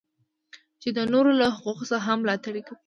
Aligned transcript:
چې 0.81 0.89
د 0.97 0.99
نورو 1.13 1.31
له 1.39 1.47
حقوقو 1.55 1.89
څخه 1.91 2.03
هم 2.07 2.17
ملاتړ 2.21 2.55
کوي. 2.67 2.77